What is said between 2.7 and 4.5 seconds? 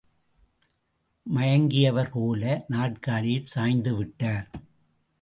நாற்காலியில் சாய்ந்து விட்டார்.